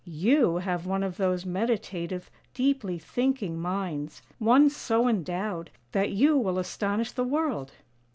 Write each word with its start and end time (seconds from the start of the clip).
You 0.03 0.55
have 0.55 0.87
one 0.87 1.03
of 1.03 1.17
those 1.17 1.45
meditative, 1.45 2.31
deeply 2.55 2.97
thinking 2.97 3.59
minds, 3.61 4.23
one 4.39 4.67
so 4.71 5.07
endowed 5.07 5.69
that 5.91 6.09
you 6.09 6.35
will 6.39 6.57
astonish 6.57 7.11
the 7.11 7.23
world." 7.23 7.73